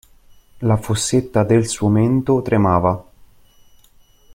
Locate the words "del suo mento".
1.51-2.41